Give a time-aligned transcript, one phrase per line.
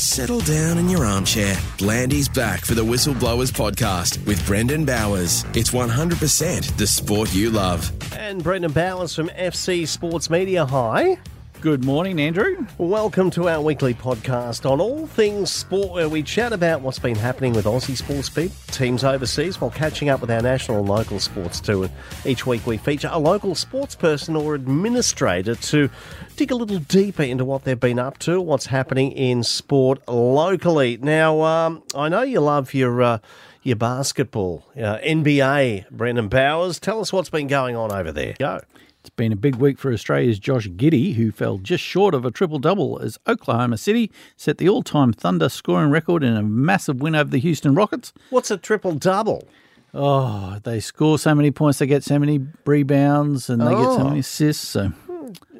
[0.00, 1.58] Settle down in your armchair.
[1.76, 5.44] Blandy's back for the Whistleblowers podcast with Brendan Bowers.
[5.52, 7.92] It's 100% the sport you love.
[8.16, 10.64] And Brendan Bowers from FC Sports Media.
[10.64, 11.18] Hi.
[11.60, 12.66] Good morning, Andrew.
[12.78, 17.16] Welcome to our weekly podcast on all things sport, where we chat about what's been
[17.16, 21.20] happening with Aussie sports people, teams overseas, while catching up with our national and local
[21.20, 21.82] sports too.
[21.82, 21.92] And
[22.24, 25.90] each week we feature a local sports person or administrator to
[26.36, 30.96] dig a little deeper into what they've been up to, what's happening in sport locally.
[30.96, 33.02] Now, um, I know you love your.
[33.02, 33.18] Uh,
[33.62, 36.80] your basketball, uh, NBA, Brendan Bowers.
[36.80, 38.34] Tell us what's been going on over there.
[38.38, 38.62] Go.
[39.00, 42.30] It's been a big week for Australia's Josh Giddey, who fell just short of a
[42.30, 47.00] triple double as Oklahoma City set the all time Thunder scoring record in a massive
[47.00, 48.12] win over the Houston Rockets.
[48.28, 49.48] What's a triple double?
[49.94, 54.00] Oh, they score so many points, they get so many rebounds, and they get so
[54.00, 54.04] Oh.
[54.04, 54.68] many assists.
[54.68, 54.92] So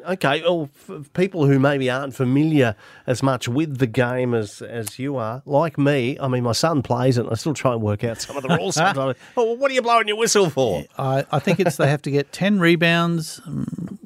[0.09, 0.69] Okay, well,
[1.15, 2.75] people who maybe aren't familiar
[3.07, 6.83] as much with the game as as you are, like me, I mean, my son
[6.83, 9.17] plays it, and I still try and work out some of the rules sometimes.
[9.37, 10.85] oh, well, what are you blowing your whistle for?
[10.99, 13.99] I, I think it's they have to get 10 rebounds, um,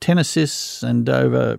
[0.00, 1.58] 10 assists, and over.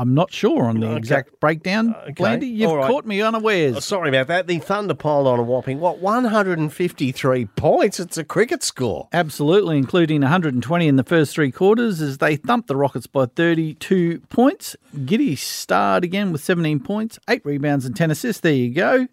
[0.00, 0.96] I'm not sure on the Okay.
[0.96, 1.94] exact breakdown.
[1.94, 2.88] Uh, Blandy, you've right.
[2.88, 3.76] caught me unawares.
[3.76, 4.46] Oh, sorry about that.
[4.46, 8.00] The Thunder piled on a whopping, what, 153 points?
[8.00, 9.08] It's a cricket score.
[9.12, 14.20] Absolutely, including 120 in the first three quarters as they thumped the Rockets by 32
[14.30, 14.74] points.
[14.96, 18.40] Giddey starred again with 17 points, 8 rebounds, and 10 assists.
[18.40, 19.06] There you go.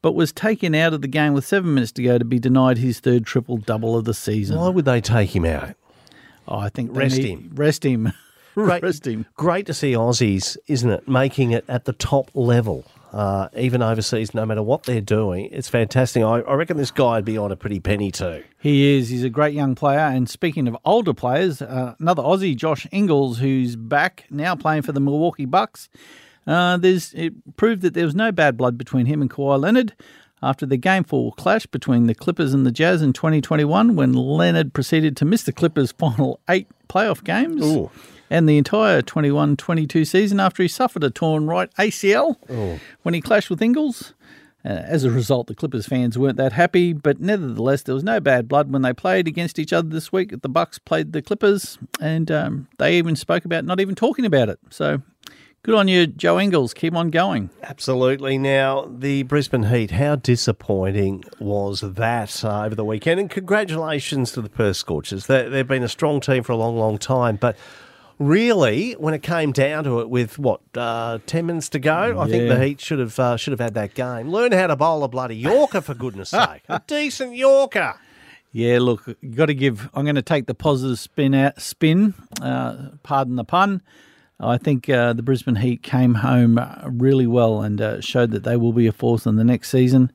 [0.00, 2.78] But was taken out of the game with seven minutes to go to be denied
[2.78, 4.58] his third triple double of the season.
[4.58, 5.74] Why would they take him out?
[6.46, 7.50] Oh, I think Rest need- him.
[7.54, 8.12] Rest him.
[8.64, 9.26] Great, Rest him.
[9.36, 14.32] Great to see Aussies, isn't it, making it at the top level, uh, even overseas,
[14.32, 15.48] no matter what they're doing.
[15.50, 16.22] It's fantastic.
[16.22, 18.44] I, I reckon this guy would be on a pretty penny too.
[18.60, 19.08] He is.
[19.08, 19.98] He's a great young player.
[19.98, 24.92] And speaking of older players, uh, another Aussie, Josh Ingles, who's back now playing for
[24.92, 25.88] the Milwaukee Bucks.
[26.46, 29.94] Uh, there's it proved that there was no bad blood between him and Kawhi Leonard
[30.44, 34.74] after the game four clash between the Clippers and the Jazz in 2021, when Leonard
[34.74, 37.64] proceeded to miss the Clippers' final eight playoff games.
[37.64, 37.90] Ooh.
[38.30, 42.36] And the entire 21 22 season after he suffered a torn right ACL
[43.02, 44.14] when he clashed with Ingles.
[44.66, 48.18] Uh, as a result, the Clippers fans weren't that happy, but nevertheless, there was no
[48.18, 50.40] bad blood when they played against each other this week.
[50.40, 54.48] The Bucks played the Clippers, and um, they even spoke about not even talking about
[54.48, 54.58] it.
[54.70, 55.02] So,
[55.64, 56.72] good on you, Joe Ingles.
[56.72, 57.50] Keep on going.
[57.62, 58.38] Absolutely.
[58.38, 63.20] Now, the Brisbane Heat, how disappointing was that uh, over the weekend?
[63.20, 65.26] And congratulations to the Perth Scorchers.
[65.26, 67.36] They, they've been a strong team for a long, long time.
[67.36, 67.58] But
[68.18, 72.26] really, when it came down to it, with what uh, ten minutes to go, I
[72.28, 72.54] think Yeah.
[72.56, 74.28] the Heat should have uh, should have had that game.
[74.30, 77.94] Learn how to bowl a bloody Yorker, for goodness sake, a decent Yorker.
[78.52, 79.90] Yeah, look, you got to give.
[79.94, 81.60] I'm going to take the positive spin out.
[81.60, 83.82] Spin, uh, pardon the pun.
[84.38, 88.44] I think uh, the Brisbane Heat came home uh, really well and uh, showed that
[88.44, 90.12] they will be a force in the next season.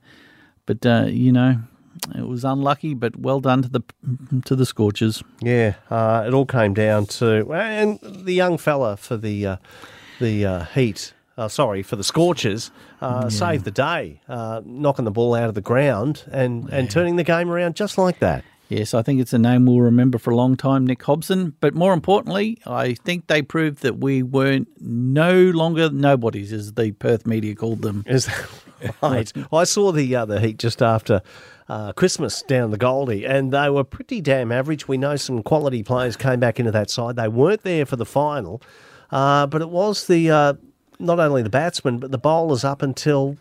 [0.66, 1.58] But uh, you know,
[2.16, 3.82] it was unlucky, but well done to the
[4.46, 5.24] to the Scorchers.
[5.42, 9.58] Yeah, uh, it all came down to and the young fella for the uh,
[10.20, 11.14] the uh, Heat.
[11.38, 15.56] Uh, sorry for the Scorchers, uh, saved the day, uh, knocking the ball out of
[15.56, 18.44] the ground and, and turning the game around just like that.
[18.70, 21.56] Yes, I think it's a name we'll remember for a long time, Nick Hobson.
[21.60, 26.92] But more importantly, I think they proved that we weren't no longer nobodies, as the
[26.92, 28.04] Perth media called them.
[28.06, 29.34] Is that right?
[29.52, 31.24] I saw the uh, the Heat just after
[31.68, 34.88] uh, Christmas down the Goldie, and they were pretty damn average.
[34.88, 37.16] We know some quality players came back into that side.
[37.16, 38.62] They weren't there for the final,
[39.10, 40.54] uh, but it was the uh,
[41.00, 43.36] not only the batsmen but the bowlers up until.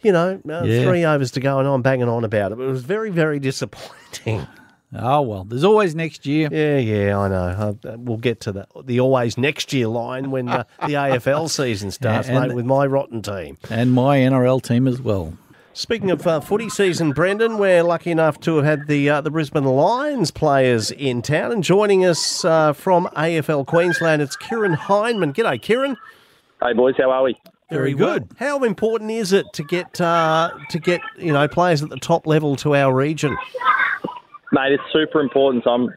[0.00, 0.84] You know, uh, Yeah.
[0.84, 2.58] three overs to go, and I'm banging on about it.
[2.58, 4.46] But it was very, very disappointing.
[4.94, 6.48] Oh well, there's always next year.
[6.50, 7.76] Yeah, yeah, I know.
[7.84, 8.68] Uh, we'll get to that.
[8.84, 12.86] The always next year line when uh, the AFL season starts, And- mate, with my
[12.86, 13.58] rotten team.
[13.68, 15.36] and my NRL team as well.
[15.74, 19.30] Speaking of uh, footy season, Brendan, we're lucky enough to have had the uh, the
[19.30, 25.34] Brisbane Lions players in town, and joining us uh, from AFL Queensland, it's Kieron Hyndman.
[25.34, 25.96] G'day, Kieron.
[26.62, 27.36] Hey boys, how are we?
[27.70, 28.26] Very good.
[28.38, 32.26] How important is it to get uh, to get you know players at the top
[32.26, 33.36] level to our region?
[34.58, 35.62] Mate, it's super important.
[35.62, 35.88] So I'm,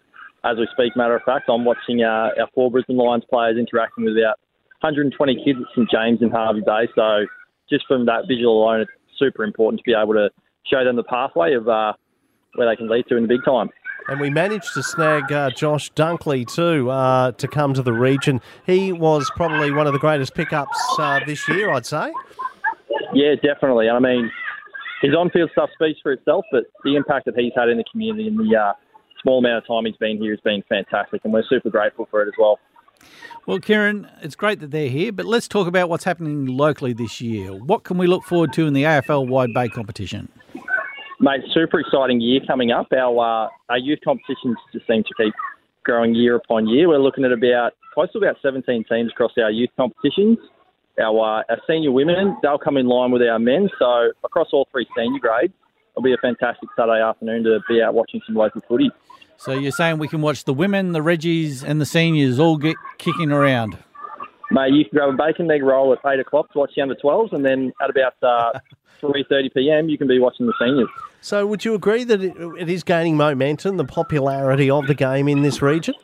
[0.44, 4.06] as we speak, matter of fact, I'm watching uh, our four Brisbane Lions players interacting
[4.06, 4.38] with about
[4.82, 6.88] 120 kids at St James in Hervey Bay.
[6.94, 7.26] So
[7.72, 10.30] just from that visual alone, it's super important to be able to
[10.70, 11.94] show them the pathway of uh,
[12.54, 13.70] where they can lead to in the big time.
[14.08, 18.42] And we managed to snag uh, Josh Dunkley too uh, to come to the region.
[18.68, 22.14] He was probably one of the greatest pickups uh, this year, I'd say.
[23.14, 23.90] Yeah, definitely.
[23.90, 24.32] I mean,
[25.02, 28.28] his on-field stuff speaks for itself, but the impact that he's had in the community
[28.28, 28.74] in the uh,
[29.22, 32.22] small amount of time he's been here has been fantastic, and we're super grateful for
[32.22, 32.60] it as well.
[33.48, 37.20] Well, Kieron, it's great that they're here, but let's talk about what's happening locally this
[37.20, 37.52] year.
[37.52, 40.30] What can we look forward to in the AFL Wide Bay competition?
[41.20, 42.88] Mate, super exciting year coming up.
[42.94, 45.34] Our uh, our youth competitions just seem to keep
[45.84, 46.88] growing year upon year.
[46.88, 50.38] We're looking at about close to about 17 teams across our youth competitions.
[51.02, 53.70] Our, uh, our senior women, they'll come in line with our men.
[53.80, 55.54] So across all three senior grades,
[55.92, 58.92] it'll be a fantastic Saturday afternoon to be out watching some local footy.
[59.38, 62.76] So you're saying we can watch the women, the Reggies, and the seniors all get
[63.00, 63.78] kicking around?
[64.52, 66.94] Mate, you can grab a bacon egg roll at 8 o'clock to watch the under
[66.94, 68.60] 12s, and then at about uh,
[69.02, 70.90] 3.30 p.m., you can be watching the seniors.
[71.22, 75.28] So, would you agree that it, it is gaining momentum, the popularity of the game
[75.28, 75.96] in this region?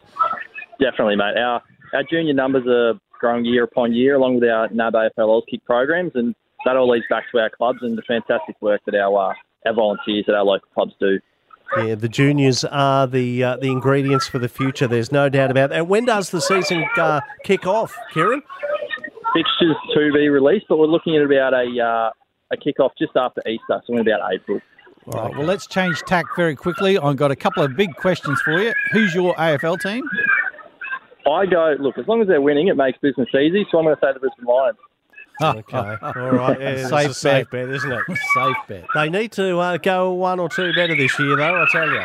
[0.79, 1.37] Definitely, mate.
[1.37, 1.61] Our,
[1.93, 6.11] our junior numbers are growing year upon year, along with our NAB AFL kick programs,
[6.15, 6.35] and
[6.65, 9.33] that all leads back to our clubs and the fantastic work that our, uh,
[9.65, 11.19] our volunteers at our local clubs do.
[11.77, 14.87] Yeah, the juniors are the uh, the ingredients for the future.
[14.87, 15.85] There's no doubt about that.
[15.85, 18.41] When does the season uh, kick off, Kieron?
[19.33, 22.11] Fixtures to be released, but we're looking at about a uh,
[22.51, 24.61] a kick off just after Easter, so in about April.
[25.07, 26.97] All right, well, let's change tack very quickly.
[26.97, 28.73] I've got a couple of big questions for you.
[28.91, 30.03] Who's your AFL team?
[31.27, 33.95] I go, look, as long as they're winning, it makes business easy, so I'm going
[33.95, 34.77] to say the Brisbane Lions.
[35.39, 36.59] Okay, all right.
[36.61, 37.67] Yeah, Safe a safe bet.
[37.67, 38.01] bet, isn't it?
[38.33, 38.85] Safe bet.
[38.95, 41.61] They need to uh, go one or two better this year, though.
[41.61, 42.01] I tell you.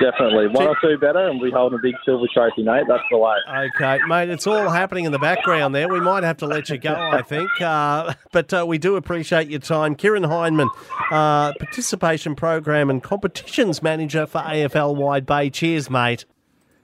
[0.00, 0.48] Definitely.
[0.48, 2.86] One or two better, and we holding a big silver trophy, mate.
[2.88, 3.36] That's the way.
[3.48, 5.88] Okay, mate, it's all happening in the background there.
[5.88, 7.48] We might have to let you go, I think.
[7.60, 9.94] Uh, but uh, we do appreciate your time.
[9.94, 10.70] Kieron Hyndman,
[11.12, 15.50] uh, Participation Program and Competitions Manager for AFL Wide Bay.
[15.50, 16.24] Cheers, mate.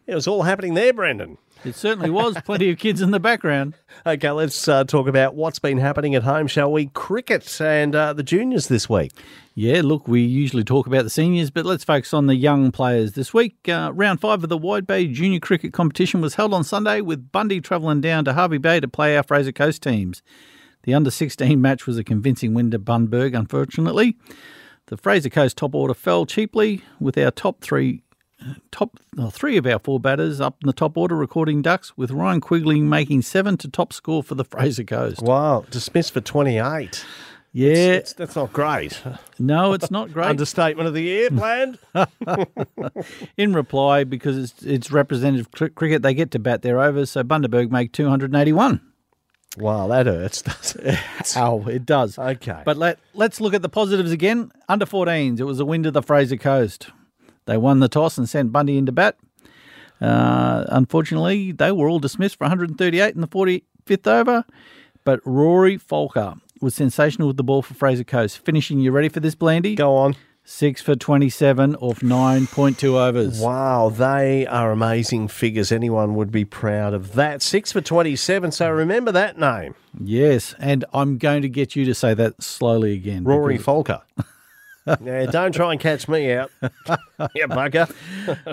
[0.06, 1.38] It was all happening there, Brendan.
[1.66, 2.36] It certainly was.
[2.44, 3.74] Plenty of kids in the background.
[4.04, 6.86] Okay, let's uh, talk about what's been happening at home, shall we?
[6.88, 9.10] Cricket and uh, the juniors this week.
[9.54, 13.14] Yeah, look, we usually talk about the seniors, but let's focus on the young players
[13.14, 13.68] this week.
[13.68, 17.32] Uh, round five of the Wide Bay Junior Cricket Competition was held on Sunday, with
[17.32, 20.22] Bundy travelling down to Hervey Bay to play our Fraser Coast teams.
[20.84, 24.16] The under 16 match was a convincing win to Bundaberg, unfortunately.
[24.86, 28.04] The Fraser Coast top order fell cheaply, with our top three.
[28.70, 32.10] Top well, three of our four batters up in the top order recording ducks, with
[32.10, 35.22] Ryan Quigley making seven to top score for the Fraser Coast.
[35.22, 37.04] Wow, dismissed for 28.
[37.52, 39.02] Yeah, It's, that's not great.
[39.38, 40.26] no, it's not great.
[40.26, 41.78] Understatement of the year Blandy.
[43.38, 47.22] In reply, because it's, it's representative cr- cricket, they get to bat their overs, so
[47.22, 48.80] Bundaberg make 281.
[49.56, 50.98] wow, that hurts, doesn't it?
[51.36, 52.18] Oh, it does.
[52.18, 52.60] Okay.
[52.64, 54.52] But let, let's look at the positives again.
[54.68, 56.90] Under 14s, it was a win to the Fraser Coast.
[57.46, 59.16] They won the toss and sent Bundy into bat.
[60.00, 64.44] Uh, unfortunately, they were all dismissed for 138 in the 45th over.
[65.04, 69.20] But Rory Folker was sensational with the ball for Fraser Coast, finishing, you ready for
[69.20, 69.74] this, Blandy?
[69.76, 70.16] Go on.
[70.48, 73.40] Six for 27 off 9.2 overs.
[73.40, 75.72] Wow, they are amazing figures.
[75.72, 77.42] Anyone would be proud of that.
[77.42, 79.74] Six for 27, so remember that name.
[80.00, 83.24] Yes, and I'm going to get you to say that slowly again.
[83.24, 84.02] Rory because- Folker.
[85.02, 86.50] yeah, don't try and catch me out.
[86.62, 87.90] yeah, bugger.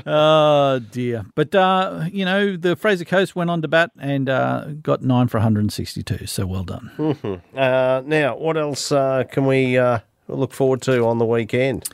[0.06, 1.26] Oh dear!
[1.36, 5.28] But uh, you know, the Fraser Coast went on to bat and uh, got nine
[5.28, 6.26] for 162.
[6.28, 7.42] So well done.
[7.56, 11.88] Uh, now, what else uh, can we uh, look forward to on the weekend?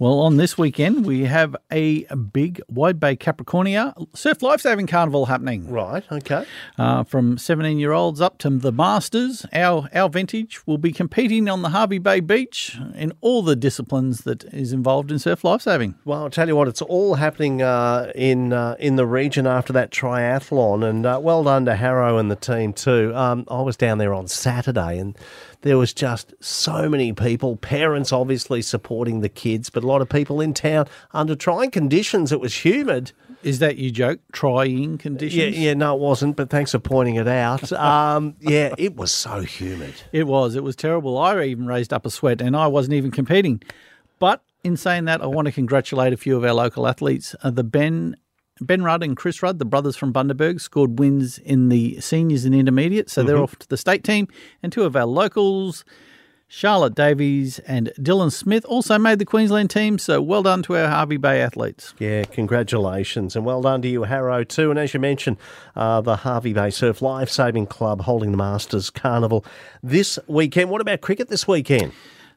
[0.00, 5.70] Well, on this weekend we have a big Wide Bay Capricornia Surf Lifesaving Carnival happening.
[5.70, 6.46] Right, okay.
[6.78, 11.50] Uh, from 17 year olds up to the Masters, our our vintage will be competing
[11.50, 15.96] on the Hervey Bay Beach in all the disciplines that is involved in surf lifesaving.
[16.06, 19.74] Well, I'll tell you what, it's all happening uh, in uh, in the region after
[19.74, 23.14] that triathlon, and uh, well done to Harrow and the team too.
[23.14, 25.14] Um, I was down there on Saturday, and
[25.62, 30.40] there was just so many people, parents obviously supporting the kids, but lot of people
[30.40, 32.32] in town under trying conditions.
[32.32, 33.12] It was humid.
[33.42, 34.20] Is that your joke?
[34.32, 35.56] Trying conditions?
[35.56, 37.70] Yeah, yeah, no, it wasn't, but thanks for pointing it out.
[37.80, 39.94] Um, yeah, it was so humid.
[40.12, 40.54] It was.
[40.54, 41.16] It was terrible.
[41.18, 43.62] I even raised up a sweat and I wasn't even competing.
[44.18, 47.34] But in saying that, I want to congratulate a few of our local athletes.
[47.42, 48.16] Uh, the Ben
[48.60, 52.54] Ben Rudd and Chris Rudd, the brothers from Bundaberg, scored wins in the seniors and
[52.54, 53.08] intermediate.
[53.08, 54.28] So they're off to the state team.
[54.62, 55.84] And two of our locals,
[56.52, 60.00] Charlotte Davies and Dylan Smith, also made the Queensland team.
[60.00, 61.94] So well done to our Hervey Bay athletes.
[62.00, 63.36] Yeah, congratulations.
[63.36, 64.68] And well done to you, Harrow, too.
[64.68, 65.36] And as you mentioned,
[65.76, 69.44] uh, the Hervey Bay Surf Life Saving Club holding the Masters Carnival
[69.80, 70.70] this weekend.
[70.70, 71.92] What about cricket this weekend?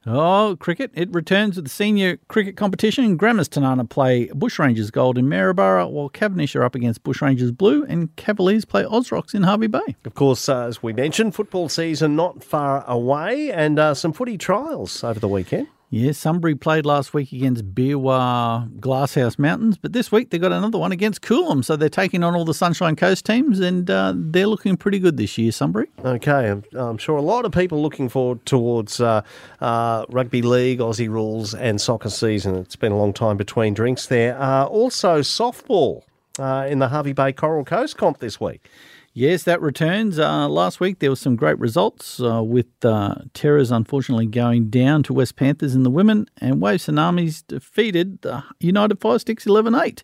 [0.06, 0.92] Oh, cricket.
[0.94, 3.16] It returns with the senior cricket competition.
[3.16, 8.14] Grammars Tinana play Bushrangers Gold in Maryborough, while Cavendish are up against Bushrangers Blue, and
[8.16, 9.96] Cavaliers play Osrocks in Hervey Bay.
[10.04, 14.38] Of course, uh, as we mentioned, football season not far away and uh, some footy
[14.38, 15.68] trials over the weekend.
[15.94, 20.80] Yeah, Sunbury played last week against Beerwah Glasshouse Mountains, but this week they got another
[20.80, 21.64] one against Coolum.
[21.64, 25.18] So they're taking on all the Sunshine Coast teams, and uh, they're looking pretty good
[25.18, 25.90] this year, Sunbury.
[26.04, 29.22] Okay, I'm, I'm sure a lot of people looking forward towards uh,
[29.62, 32.56] uh, rugby league, Aussie rules, and soccer season.
[32.56, 34.36] It's been a long time between drinks there.
[34.42, 36.02] Uh, also, softball
[36.40, 38.68] uh, in the Hervey Bay Coral Coast comp this week.
[39.16, 40.18] Yes, that returns.
[40.18, 45.04] Uh, last week there were some great results uh, with uh, Terrors unfortunately going down
[45.04, 49.76] to West Panthers in the women, and Wave Tsunamis defeated the United Fire Sticks 11
[49.76, 50.04] 8.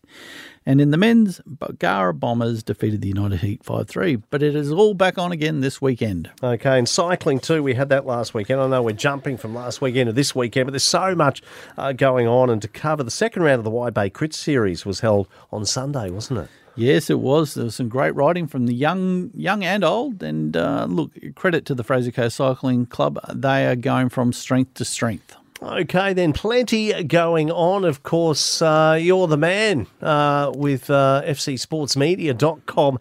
[0.64, 4.18] And in the men's, Bargara Bombers defeated the United Heat 5 3.
[4.30, 6.30] But it is all back on again this weekend.
[6.44, 8.62] Okay, and cycling too, we had that last weekend.
[8.62, 11.42] I know we're jumping from last weekend to this weekend, but there's so much
[11.80, 12.52] uh, going on.
[12.52, 15.66] And to cover the second round of the Wide Bay Crit Series was held on
[15.66, 16.50] Sunday, wasn't it?
[16.80, 17.56] Yes, it was.
[17.56, 20.24] There was some great riding from the young, young and old.
[20.24, 23.20] And uh, look, credit to the Fraser Coast Cycling Club.
[23.34, 25.36] They are going from strength to strength.
[25.62, 27.84] Okay, then plenty going on.
[27.84, 33.00] Of course, uh, you're the man uh, with uh, fcsportsmedia.com.au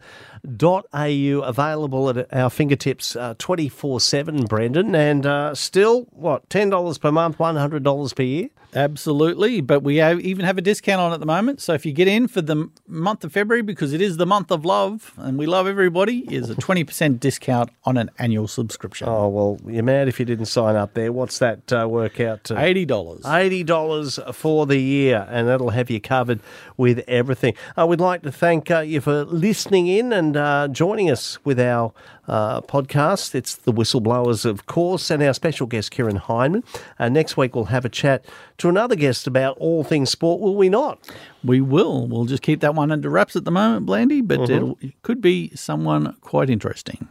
[0.49, 4.95] available at our fingertips uh, 24 7, Brendan.
[4.95, 8.51] And uh, still, what, $10 per month, $100 per year?
[8.75, 11.61] Absolutely, but we have, even have a discount on at the moment.
[11.61, 14.51] So if you get in for the month of February, because it is the month
[14.51, 19.09] of love and we love everybody, is a twenty percent discount on an annual subscription.
[19.09, 21.13] Oh well, you're mad if you didn't sign up there.
[21.13, 22.61] What's that uh, work out to?
[22.61, 23.25] Eighty dollars.
[23.25, 26.41] Eighty dollars for the year, and that'll have you covered
[26.77, 27.55] with everything.
[27.77, 31.61] Uh, we'd like to thank uh, you for listening in and uh, joining us with
[31.61, 31.93] our
[32.27, 33.35] uh, podcast.
[33.35, 36.65] It's the Whistleblowers, of course, and our special guest, Kieron Heineman.
[36.99, 38.25] Uh, next week, we'll have a chat
[38.59, 40.99] to another guest about all things sport, will we not?
[41.45, 42.07] We will.
[42.07, 44.87] We'll just keep that one under wraps at the moment, Blandy, but mm-hmm.
[44.87, 47.09] it could be someone quite interesting.